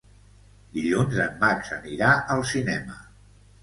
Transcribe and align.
Dilluns 0.77 1.21
en 1.27 1.37
Max 1.45 1.71
anirà 1.79 2.11
al 2.37 2.45
cinema. 2.57 3.03